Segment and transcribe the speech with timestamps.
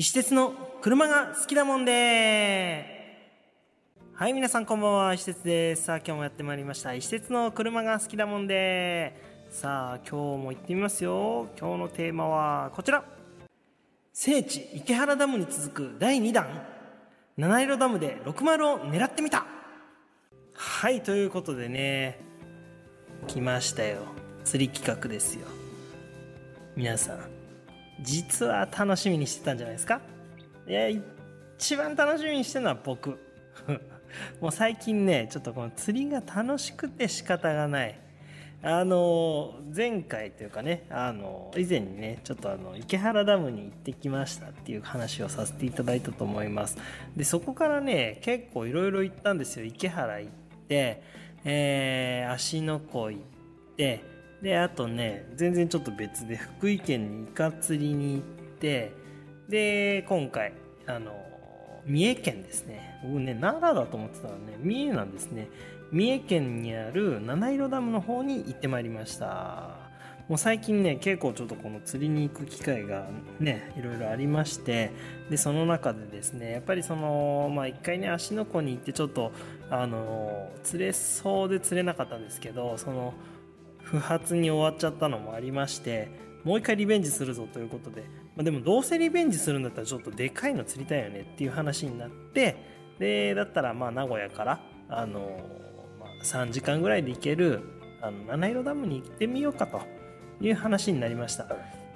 [0.00, 3.34] 石鉄の車が好きだもんで
[4.14, 5.86] はい、皆さんこんばんは、石鉄です。
[5.86, 6.94] さあ、今日もやってまいりました。
[6.94, 9.20] 石鉄の車が好きだもんで
[9.50, 11.48] さあ、今日も行ってみますよ。
[11.58, 13.02] 今日のテーマはこちら。
[14.12, 16.46] 聖地、池原ダムに続く第2弾。
[17.36, 19.46] 七色ダムで60を狙ってみた。
[20.54, 22.20] はい、ということでね、
[23.26, 24.02] 来ましたよ。
[24.44, 25.48] 釣り企画ですよ。
[26.76, 27.37] 皆さん、
[28.00, 30.00] 実は楽しみにしてたんじゃないですか？
[30.66, 30.88] いや
[31.58, 33.18] 一番楽しみにしてるのは僕。
[34.40, 37.98] もう最近ねちょっとこの釣りが楽しくて仕方がない。
[38.60, 46.76] あの前回というかねあの以前にねちょっとあの池原ダムに行ってきましたっていう話をさせていただいたと思います。
[47.16, 49.64] でそこからね結構いろいろ行ったんですよ。
[49.64, 50.32] 池原行っ
[50.68, 51.02] て
[51.44, 53.22] えー、芦ノ湖行っ
[53.76, 54.02] て
[54.42, 58.22] であとね全然ちょっと別で福井県にイカ釣りに行っ
[58.58, 58.92] て
[59.48, 60.52] で今回
[60.86, 61.12] あの
[61.86, 63.00] 三重県ですね。
[63.02, 64.56] 僕ね奈良だと思ってたらね。
[64.58, 65.48] 三重なんですね。
[65.90, 69.88] 三重県にある七色ダムの方に行ってまいりました。
[70.28, 73.06] もう最近ね結構ちょっとこの釣りに行く機会が
[73.40, 74.92] ねいろいろありまして
[75.30, 79.32] でその中でですねやっぱりそのまあ一回ね芦ノ湖に行ってちょっと
[79.70, 83.14] あの釣れそうで釣れなかったんですけどその
[83.90, 86.10] 不発に終わっちゃったのもありまして
[86.44, 88.02] もう一回リベンジするぞということで、
[88.36, 92.56] まあ、でもどうせリベンジするんだったらちょっとでかいの釣りたいよねっていう話になって
[92.98, 95.40] でだったらまあ名古屋からあの、
[95.98, 97.62] まあ、3時間ぐらいで行ける
[98.02, 99.80] あの七色ダムに行ってみようかと
[100.40, 101.46] いう話になりました。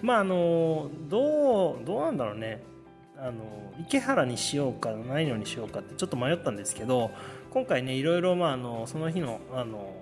[0.03, 2.63] まああのどうどうなんだろうね。
[3.17, 7.13] あの池原にしようか七色にしようかってちょっと迷ったんですけど
[7.51, 9.95] 今回ねいろいろまああのその日のあの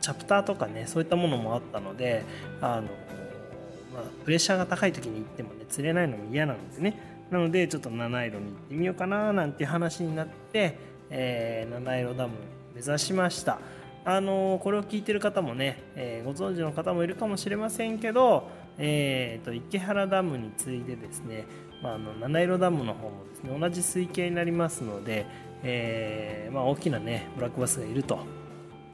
[0.00, 2.24] チャプターとかねそういったものもあったので
[2.60, 7.10] あの、まあ、プレッシャーが高い時に行ってもね釣れないのも嫌なのですね。
[7.30, 10.76] なのでちょっと七色に行ってみようかななんていう話になって、
[11.10, 12.34] えー、七色ダム
[12.74, 13.58] 目指しました。
[14.04, 21.44] あのこれを聞いてる方もね、えー、ご存知の方もいるかもしれませんけど、えーと、池原ダムに次いでですね、
[21.82, 25.26] まあ、あの七色ダムの方もですね同じ水系になりますので、
[25.62, 28.39] えーまあ、大きなねブラックバスがいると。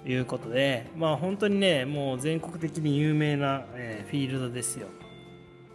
[0.07, 4.87] いうことで、まあ、本当にねもう全国的に有名な、えー、フィールドですよ。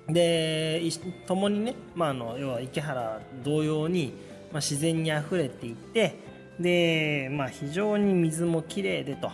[0.08, 0.82] で
[1.28, 4.14] 共にね、まあ、あの要は池原同様に、
[4.52, 6.16] まあ、自然にあふれていて
[6.60, 9.32] で、まあ、非常に水もきれいでと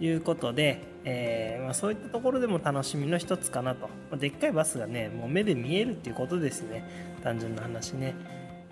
[0.00, 6.84] いうことで、えーまあ、そういったところでも楽しみの一つかなと、ま、でっかいバスがねもう目で見えるっていうことですね
[7.22, 8.14] 単純な話ね。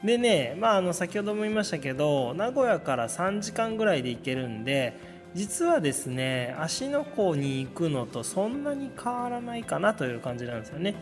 [0.04, 10.94] でね、まあ、あの先ほども言いましたけど名古屋から3時間ぐらいで行けるんで実はですね芦ノ湖に行くのとそんなに変わらないかなという感じなんですよね。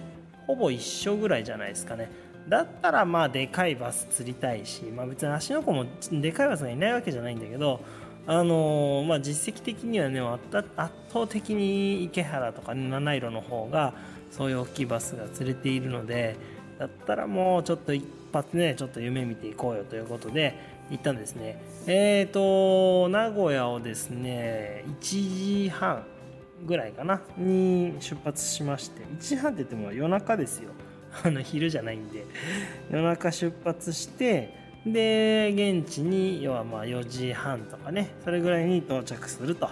[0.47, 2.10] ほぼ一緒ぐらいじゃないですかね。
[2.48, 7.81] だったらまあでかいバス釣りたいし、まあ、別に芦ノ湖もでかいバスがいないわけじゃないんだけど
[8.26, 10.41] あのー、まあ、実績的にはね圧
[11.12, 13.94] 倒的に池原とか、ね、七色の方が
[14.31, 16.37] そういう大きいバスが釣れているので
[16.78, 20.54] だったらもうちょっと一発ねちょっと夢見ていこうよということで
[20.92, 21.58] 行ったんですね。
[21.86, 26.04] えっ、ー、と名古屋をですね1時半
[26.64, 30.70] ぐらいかなに出発しまして1時半って言っても夜中ですよ。
[31.25, 32.25] あの昼じゃないんで。
[32.91, 34.54] 夜中出発して
[34.86, 39.70] で現地に要はまあ4時半とかねそれぐらいに到着すると。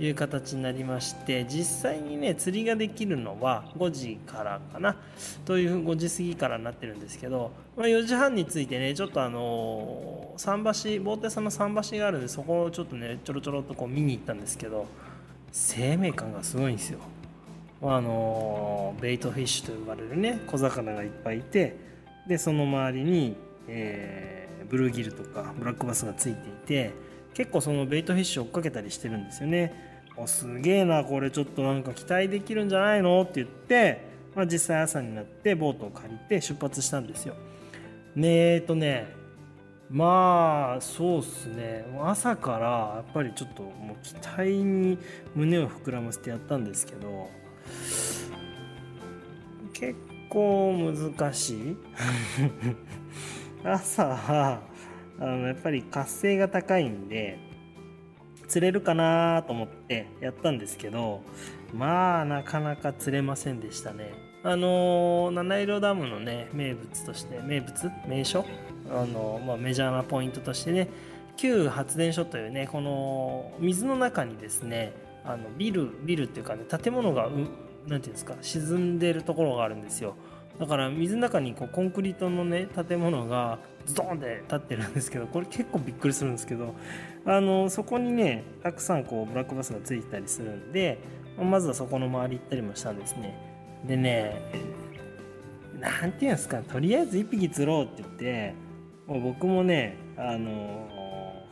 [0.00, 4.96] いう形になりまして実際にね釣りができるのは5時からかな
[5.44, 14.86] という5時過ぎからになってるんですけど、まあ、4時半についてねちょっとあの桟橋ボーテさんの桟橋があるんでそこをちょっとねちょろちょろっとこう見に行ったんですけど
[15.52, 17.00] 生命感がすごいんですよ。
[17.82, 21.76] あのベイトフィッシュと呼ばれるね小魚がいっぱいいて
[22.28, 23.36] でその周りに、
[23.68, 26.92] えー、ブルーギルとかブラックバスがついていて
[27.32, 29.89] 結構そのベイトフィッシュ追っかけたりしてるんですよね。
[30.22, 33.22] おすげえなこれちょっとなんか期待できるんじゃないの？
[33.22, 37.34] って言って、まあ、実際朝になってボートを借りて出発したんですよ。
[38.14, 39.06] ねえっとね
[39.88, 41.84] まあそうっすね。
[42.02, 44.98] 朝からやっぱりちょっともう期待に
[45.34, 47.28] 胸を膨らませてやったんですけど
[49.72, 49.96] 結
[50.28, 51.76] 構難しい。
[53.64, 54.60] 朝は
[55.18, 57.38] あのやっぱり活性が高いんで
[58.50, 61.22] 釣れるかなと思ってやったんですけど
[61.72, 64.12] まあなかなか釣れませんでしたね。
[64.42, 67.90] あの七色ダムのね名物として名物？
[68.08, 68.44] 名所？
[68.90, 70.88] あの、まあ、メジャーなポイントとしてね
[71.36, 74.94] 旧発電所というねこの水の中にですね
[75.24, 77.28] あのビルビルっていうかね建物が
[77.86, 80.16] 何ていうんですか沈んでるところがあるんですよ。
[80.58, 86.74] だから水の中にこうコンクリートのね建物がズドンって立ってるんですけどこれ結構びっくりするんですけど
[87.26, 90.98] あのそこにねたくさんこうブラックバスがついたりするんで
[91.38, 93.36] まずはそこの周り行ったりもしたんですね。
[93.86, 94.40] でね
[95.80, 98.54] 何て言うんですかとりあえず1匹釣ろうって言って
[99.06, 100.88] もう僕もねあの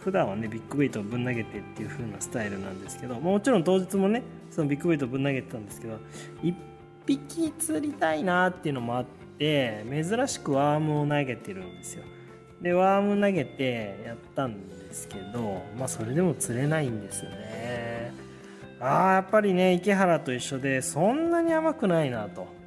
[0.01, 5.99] 普段はねビッグウェイトをぶん投げてっていう風なスタイルなんですけどもちろん当日もねそのビッグウェイトをぶん投げてたんですけど
[6.43, 6.55] 1
[7.07, 9.05] 匹釣りたいなっていうのもあっ
[9.39, 12.05] て珍しくワームを投げてるんですよ。
[12.63, 18.13] でワーム投げてやったんですけどまあそれでも釣れないんですよね
[18.81, 22.59] ああやっぱりね池原と一緒でそんなに甘くないなと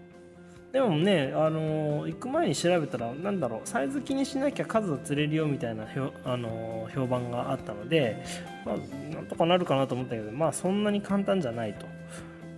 [0.71, 8.23] でもね、あの行く前に調べたら、なんだろう、サイズ気にしなきゃ数は釣れるよみたいなひょ、あの評判があったので、
[8.65, 11.85] まあ、なんとかなるかなと思ったけど、まあ、そんなに簡単じゃないと。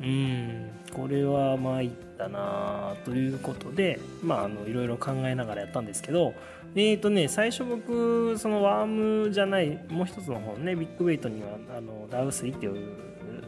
[0.01, 6.35] うん、これは参ったなということで、まあ、あのいろいろ考えながらやったんですけど、
[6.75, 12.73] えーとね、最初僕、そのワームじゃない、もう一つの方ね、ビッグウェイトにはあのダウスイっていう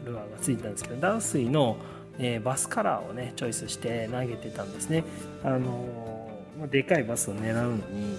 [0.04, 1.76] ルアーがついてたんですけど、ダウスイの
[2.18, 5.04] えー、バスカラーをねチョイスして投げてたんですね。
[5.44, 8.18] あのー、まあ、でかいバスを狙うのに、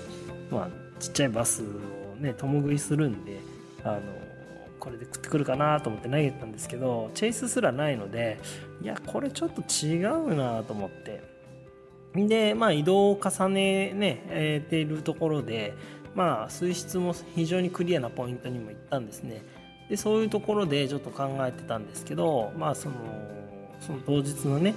[0.52, 0.70] まあ、
[1.00, 3.40] ちっちゃいバスをね共食いするんで、
[3.84, 4.02] あのー、
[4.80, 8.40] これで食ってくるかなと思って投げてたんですけどチェイスすらないので
[8.82, 11.37] いやこれちょっと違うなと思って。
[12.26, 15.74] で、まあ、移動を重ねね、えー、ているところで、
[16.16, 19.44] まあ、水質も非常にクリアなポイントにも行ったんですね。
[19.90, 22.96] でそういうところでちょっと考えてたんですけど、まあ、その
[23.80, 24.74] その当日のね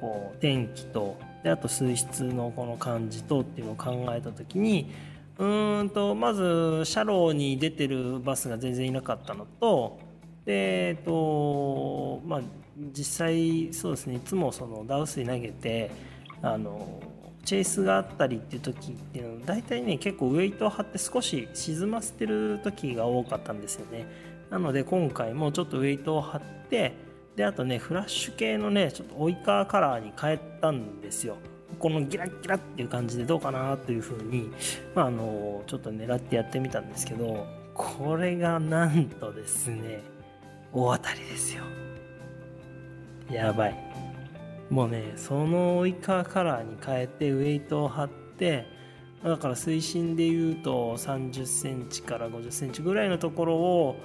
[0.00, 4.92] こう天気とであと水質のこの感じとっていうのを考えた時に
[5.38, 9.98] うんとまずシャローに出てるバスが全然いなかったのと
[10.44, 12.40] でえっとまあ
[12.96, 15.90] 実際そうですねいつもそのダウ水投げて
[16.42, 17.00] あの
[17.44, 24.06] チェイスがあったりっていう時っていうのは大体ね結構ウエイトを張って少し沈ませてる時が多かったんですよね。
[24.50, 26.94] なので今回もちょっとウエイトを張って
[27.36, 31.36] であとねフラッシュ系のねちょっとオイカーカラーに変えたんですよ。
[31.78, 34.52] このギラッギラッっていう感じでどうかなというふうに、
[34.94, 40.02] まあ、あのちょっと狙ってやってみたんですけどこれがなんとですね
[40.72, 41.64] 大当たりですよ。
[43.30, 44.01] やばい。
[44.72, 48.66] もうねそのオイカーカラーに変えてウェイトを張って
[49.22, 53.96] だから水深でいうと30センチから50センチぐらいのところを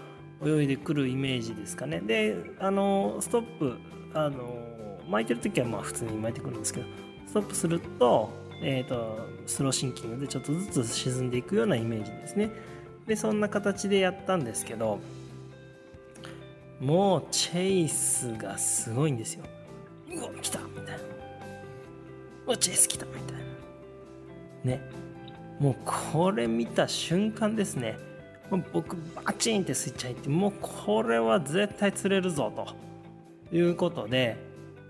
[0.46, 2.02] 泳いでくるイメージですかね。
[2.02, 3.78] であのストップ
[4.14, 6.88] あの巻いてる時はまあ普通に巻いてくるんですけど
[7.28, 8.30] ストップすると,、
[8.62, 12.52] えーと、スローシンキングでちょっとずつ沈んでいくようなイメージですね。
[13.08, 15.00] でそんな形でやったんですけど
[16.81, 19.46] もうチェイスがすごいんですよ。
[20.13, 20.92] うわ来たみたいな。
[22.45, 23.21] うわチェス来たみたい
[24.63, 24.71] な。
[24.71, 24.81] ね。
[25.59, 27.98] もうこれ見た瞬間ですね。
[28.71, 32.88] 僕バチンってスイッチ入ってもうこれは絶対釣れるぞと。
[33.56, 34.36] いうことで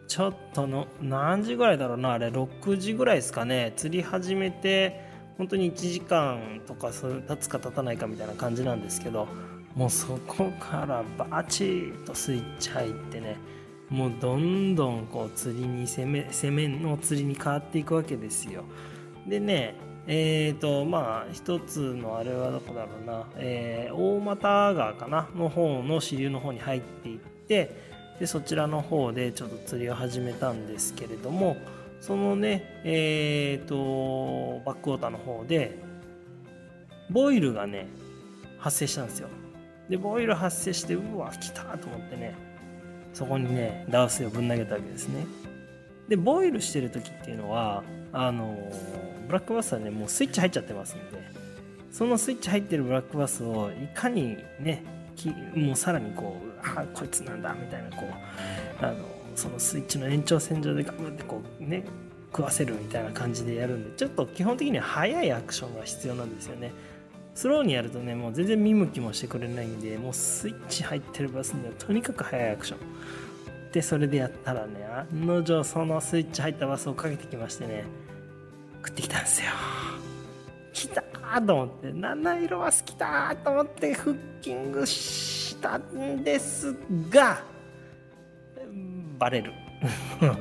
[0.07, 3.73] ちょっとの何時ぐらいだろうなあれ6時ぐらいですかね。
[3.75, 5.05] 釣り始めて
[5.37, 9.27] 本当に1時間とか経つか経たないかみたいな感じなんですけど
[9.75, 13.37] もうそこからバチッとスイッチ入ってね。
[13.89, 18.63] もうどんどんこう釣りに攻め攻めの釣りに変わっていくわけですよ。
[19.27, 19.75] でね
[20.07, 27.75] えーとまあ一つのあれはどこだろうな、えー、大俣川かなの方の支流の方に入っていって
[28.19, 31.57] でそちらの方でちょっと釣りを始めたんですけれども
[31.99, 35.77] そのねえーとバックウォーターの方で
[37.09, 37.87] ボイルがね
[38.59, 39.29] 発生したんですよ。
[39.89, 42.46] でボイル発生してうわ来たと思ってね
[43.13, 45.25] そこにねダウスをぶん投げたわけですね。
[46.07, 47.83] でボイルしてる時っていうのは
[48.13, 48.57] あの
[49.27, 51.21] ブラックバスはねもうスイッチ入っちゃってますんで
[51.91, 54.83] そのスイッチ入ってるブラックバスをいかにね
[55.55, 58.05] もうさらにこうあこいつなんだみたいなこ
[58.81, 58.95] うあの
[59.35, 61.83] そのスイッチの延長線上でガブってこうね
[62.31, 66.71] 食わせるみたいな感じでやるんでちょっと基本的には速いアクションが必要なんですよね。
[67.37, 72.79] スローにやるとねもう全然見向きもしてくれないんでもうスイッチ入ってるバスにはとにかく速いアクション
[73.71, 77.83] でそれでやったらね案の定そのスイッチ入ったバスをかけてきましてね
[78.77, 79.51] 食ってきたんですよ
[80.73, 81.45] 来たー！
[81.45, 86.75] と思って七色は好きだと思ってフッキングしたんです
[87.09, 87.43] が
[89.19, 89.51] バレる。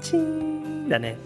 [0.00, 1.16] チーンだね。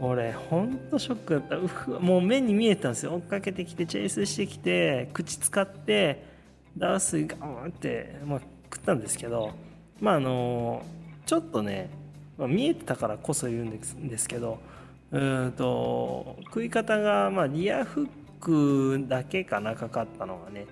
[0.00, 1.56] 俺ほんとショックだった。
[1.56, 3.14] うもう目に見えたんですよ。
[3.14, 6.24] 追っかけてきてチェイスしてきて口使って
[6.76, 8.40] ダースガンって、まあ、
[8.72, 9.52] 食ったんですけど
[10.00, 10.82] まああの
[11.26, 11.90] ちょっとね
[12.40, 14.60] まあ、見えてたからこそ言うんですですけど
[15.12, 18.08] うんと食い方がまあリアフッ
[18.40, 20.66] クだけかなかかったのがね。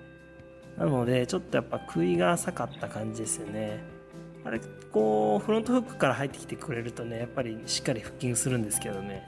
[0.77, 3.79] なのでちょっとやっぱ食いが浅かった感じですよね。
[4.45, 4.59] あれ
[4.91, 9.23] こうフロントフックから入ってきてくれるとねやっぱりしっかりフッキングするんですけどね。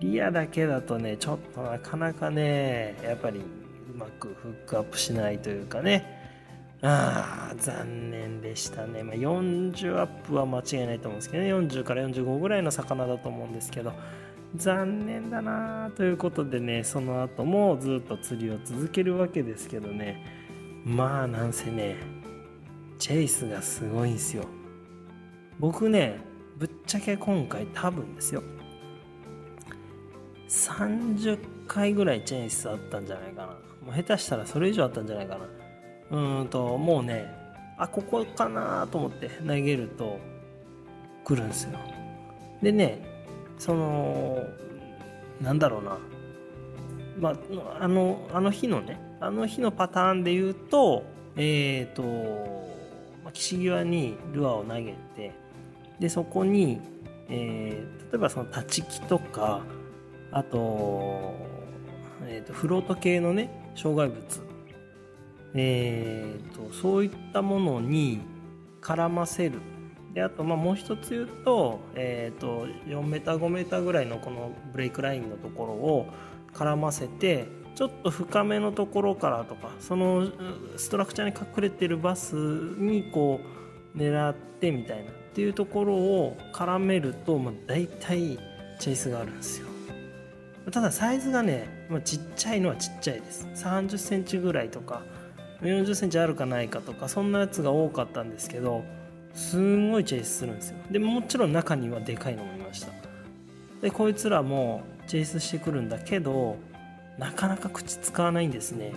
[0.00, 3.42] リアだけだとねちょっとなかなかねやっぱりう
[3.96, 6.16] まくフックアップしないというかね。
[6.80, 11.52] ああ残念でしたね、まあ、40アップは間違いないと思うんですけどね。
[11.52, 13.92] 40から45ぐらいの魚だと思うんですけど。
[14.56, 20.24] 残念だなということでねその後もずっと釣りを続けるわけですけどね。
[20.84, 21.96] まあなんせね
[22.98, 24.44] チェイスがすごいんですよ。
[25.58, 26.20] 僕ね
[26.56, 28.42] ぶっちゃけ今回多分ですよ。
[30.48, 33.48] 30回ぐらいチェイスあったんじゃないかな。
[33.84, 35.38] もう下手したらそれ以上あったんじゃないか
[36.10, 36.38] な。
[36.40, 37.26] うんともうね
[37.76, 40.18] あここかなと思って投げると
[41.24, 41.78] 来るんですよ。
[42.62, 43.02] でね
[43.58, 44.42] その
[45.40, 45.98] なんだろうな。
[47.20, 51.04] まああのあの日のねあの日のパターンで言うと
[51.36, 52.68] えっ、ー、と、
[53.32, 55.32] 岸際にルアーを投げて
[55.98, 56.80] でそこに、
[57.28, 59.62] えー、例えばその立ち木とか
[60.30, 61.34] あと,、
[62.26, 64.18] えーと、フロート系のね障害物。
[65.54, 68.20] えーとそういったものに
[68.80, 69.60] 絡ませる。
[70.14, 76.06] であとまあもう一つ言うと,、えーと、4メーター5メーターぐらいのこのブレイクラインのところを
[76.54, 80.28] 絡ませてちょっと深めのところからとかその
[80.76, 83.40] ストラクチャーに隠れてるバスにこ
[83.94, 85.12] う狙ってみたいな。
[85.38, 88.36] っていうところを絡めると、まあ、大体
[88.80, 89.68] チェイスがあるんですよ。
[90.72, 93.46] ただサイズがね、まあ、ちっちゃいのはちっちゃいです。
[93.54, 95.04] 3 0センチぐらいとか
[95.62, 98.82] 4 0センチあるかないかとかそんなやつが多かったんですけど
[99.32, 100.78] すんごいチェイスするんですよ。
[100.90, 102.90] でもちろん中にはでかいのもいました。
[103.80, 106.56] でこいつらもチェイスしてくるんだけど
[107.16, 108.92] なかなか口使わないんですね。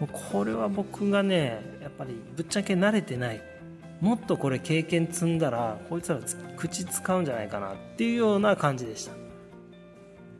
[0.00, 3.55] もうこれは僕がねやっぱりぶっちゃけ慣れてない。
[4.00, 6.18] もっとこれ経験積んだらこいつら
[6.56, 9.12] 口使うんじゃないかなっていうような感じでした。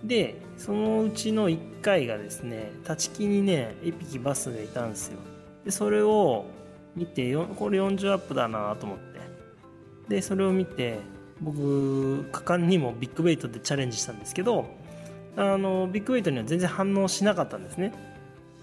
[0.04, 5.18] でそのうちの1回がですね立ち木にね1匹バスがいたんですよ。
[5.64, 6.44] でそれを
[6.94, 9.16] 見てこれ40アップだなと思って。
[10.08, 11.00] でそれを見て
[11.40, 14.66] 僕果敢にもビッグウェイトでチャレンジしたんですけど
[15.36, 17.92] あのビッグベイトには全然反応しなかったんですね。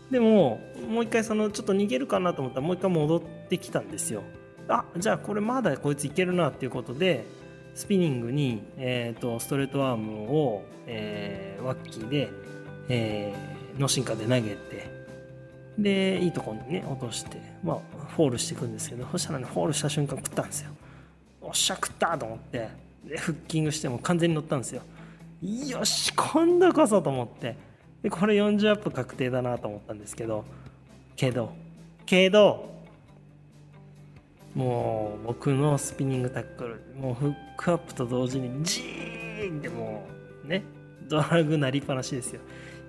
[0.10, 4.24] でももう一回そのちょっと逃げるかなと思ったらもう一回戻ってきたんですよ。
[4.68, 7.26] あじゃあこれまだこいついけるなっていうことで
[7.76, 12.30] スピニングに、えーと、ストレートワームを、えー、ワッキーで、
[12.88, 14.94] えー、ノーシンカーで投げて
[15.78, 20.72] でいいとこにね落としてまあフォールしていくんですけどそしたらねフォールした瞬間食ったんですよ。
[21.42, 22.70] おっしゃ食ったと思って
[23.06, 24.84] でフッキングしても完全に乗ったんですよ。
[25.42, 27.56] よし今度こそと思って。
[28.04, 30.44] でこれ40アップ確定だなと思ったんですけど
[31.16, 31.54] けど
[32.06, 32.73] けど
[34.56, 40.08] もう僕のスピニングタックルもうフックアップと同時にジーンっても
[40.44, 40.64] うね
[41.08, 42.42] ドラグなりっぱなしですよ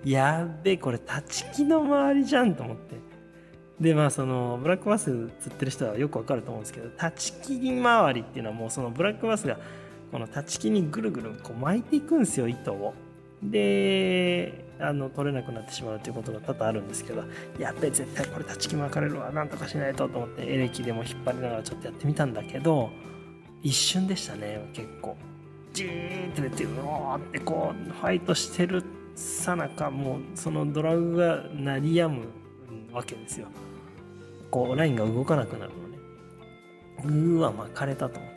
[0.05, 2.97] やっべこれ立ち木の周りじゃんと思って
[3.81, 9.59] でまあそのブラックバス釣ってる人はよくわかると思うんですけど立ち木周りっていうのはもうそのブラックバスが
[10.13, 12.95] この立ち木にぐるぐるこう巻いていくんですよ糸を。
[13.43, 17.25] であの取れなくなってしまうということが多々あるんですけど
[17.59, 22.91] やっべ絶対これ立ち木巻かれるわなんとかしないとと思ってエレキでも引っ張りながらちょっとやってみたんだけど
[23.63, 25.17] 一瞬でしたね結構。
[25.73, 28.85] ジーンって出てうおーってこうファイトしてる
[29.17, 32.27] さなかもうそのドラグが鳴りやむ
[32.93, 33.49] わけですよ。
[34.51, 35.99] こうラインが動かなくなるのね。
[37.05, 38.35] うーわ巻かれたと思って。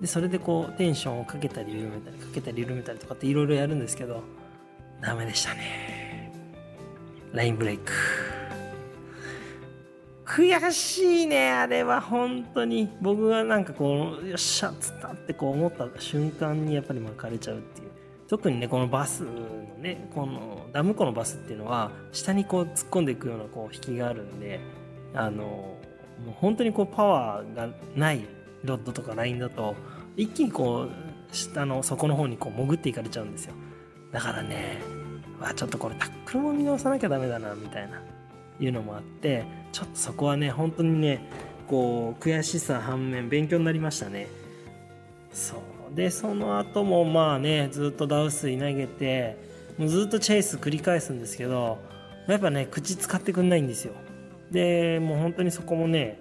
[0.00, 4.22] でそれでこうテンションをかけたり緩めたりかけたり緩めたりとかっていろいろやるんですけど
[5.00, 6.32] ダメでしたね。
[7.32, 7.92] ラインブレイク。
[10.26, 12.88] 悔しいね、あれは本当に。
[13.00, 17.90] 僕がなんかこう、よっしゃっ、つったってこう思った瞬間にやっぱり巻かれちゃうっていう。
[18.30, 19.32] 特にねこのバスの
[19.80, 24.60] ねこのダム湖のバスっていうのは下にこう突っ込んでいくようなこう引きがあるんで
[25.14, 25.78] あのも
[26.28, 28.24] う本当にこうパワーがない
[28.62, 29.74] ロッドとかラインだと
[30.16, 33.54] 一気にこう下の底の方にこう潜っていかれちゃうんですよ
[34.12, 34.78] だからね
[35.40, 38.02] わちょっとこれタックルも見直さなきゃダメだなみたいな
[38.60, 41.24] いうのもあってちょっとそこはね本当にね
[41.66, 44.26] こう悔しさ反面勉強になりましたね。
[45.32, 45.94] そう。
[45.94, 49.36] でその後もまあねずっとダウ水投げて
[49.78, 51.78] もうずっとチェイス繰り返すんですけど
[52.28, 53.94] やっぱね口使ってくんないんですよ。
[54.50, 56.20] でもう本当にそこもね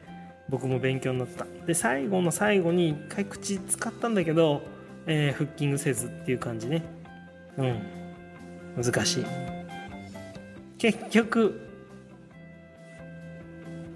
[0.49, 1.45] 僕も勉強になった。
[1.65, 4.61] で最後の最後に一回口使ったんだけど
[5.05, 6.83] えー、フッキングせずっていう感じね。
[7.59, 8.83] うん。
[8.83, 9.25] 難しい。
[10.77, 11.59] 結局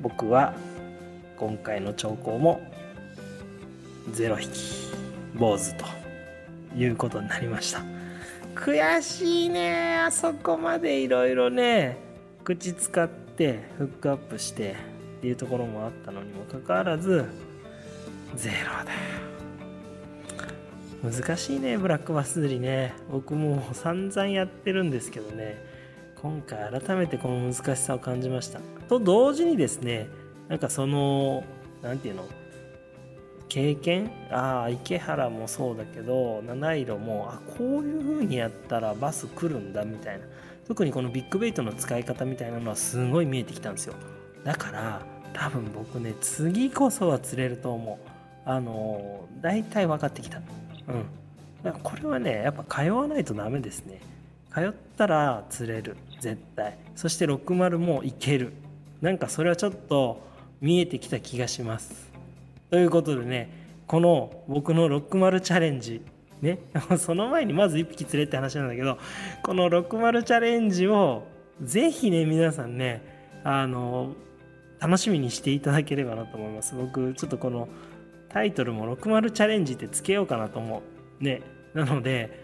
[0.02, 0.54] 僕は
[1.38, 2.62] 今回の兆候も
[4.12, 4.50] 0匹
[5.34, 5.86] 坊主と
[6.76, 7.82] いうことになりました。
[8.54, 9.98] 悔しいね。
[9.98, 11.98] あそこまでいろいろね
[12.44, 14.76] 口使ってフックアップして
[15.20, 17.26] っていうところもあったのにもかかわらず
[18.36, 18.92] ゼロだ
[21.04, 22.94] 難しいねブラックバス釣りね。
[23.12, 25.58] 僕も散々やってるんですけどね。
[26.22, 28.60] 今回改めてこの難しさを感じました。
[28.88, 30.08] と同時にですね
[30.48, 31.44] なんかその
[31.82, 32.26] 何て言うの？
[33.50, 34.10] 経験？
[34.32, 40.26] ああ池原もそうだけど七色もあこういう風にやったらバス来るんだみたいな。
[40.66, 43.96] 特にこのビッグベイトの使い方みたいなのはすごい見えてきたんですよ。
[44.46, 45.02] だから
[45.34, 48.10] 多分僕ね次こそは釣れると思う。
[48.46, 50.42] あの大体分かってきた。
[50.88, 51.74] うん。
[51.82, 54.02] これはねやっぱ通わないとダメですね。
[54.54, 56.78] 通ったら釣れる絶対。
[56.96, 58.54] そして60もいける。
[59.02, 60.26] なんかそれはちょっと
[60.62, 62.12] 見えてきた気がします。
[62.70, 63.50] ということでね
[63.88, 66.02] この僕の60チャレンジ。
[66.42, 66.60] ね。
[66.98, 68.98] その前にまず1匹釣れって話なんだけど
[69.44, 71.24] この60チャレンジを
[71.62, 73.02] ぜひね皆さんね
[73.44, 74.16] あの
[74.80, 76.76] 楽しみにしていただければなと思います。
[76.76, 77.70] 僕ちょっとこの
[78.34, 80.82] タイトルも60チャレンジってつけようかなと思
[81.22, 81.24] う。
[81.24, 81.42] ね。
[81.74, 82.40] なので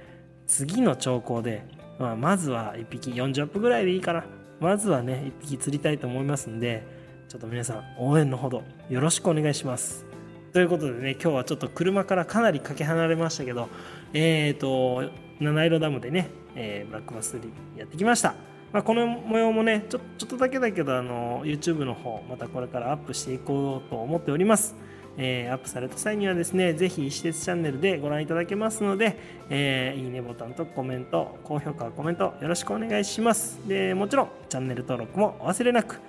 [0.48, 1.64] 次の兆候で、
[2.00, 4.26] まあ、まずは1匹40分ぐらいでいいかな。
[4.60, 6.86] まずはね1匹釣りたいと思いますんで
[7.30, 10.06] ちょっと皆さん応援のほどよろしくお願いします。
[10.54, 13.70] ということでね今日はちょっと車からかなりかけ離れましたけど
[14.14, 18.36] えっ、ー、と七色ダムでね、えー、ブラックバス釣りやってきました。
[18.72, 24.76] まあ、この模様もねちょちょっとだけだけどあの YouTube の方またこれからアップしていこうと思っております。
[25.22, 29.18] えー、アップされた際にはですね、ぜひ、施設チャンネルでご覧いただけますので、
[29.50, 33.60] えー、いいねボタンとコメント、高評価、コメントよろしくお願いします。
[33.68, 36.00] で、もちろん、チャンネル登録もお忘れなく。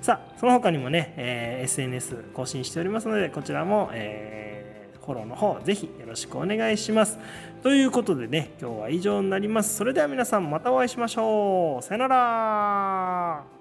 [0.00, 7.18] さあ、その他にもね、えー、SNS 更新しておりますので、こちらも、えー、フォローの方、ぜひよろしくお願いします。
[7.64, 9.74] ということでね、今日は以上になります。
[9.74, 11.82] それでは皆さん、またお会いしましょう。
[11.82, 13.59] さよなら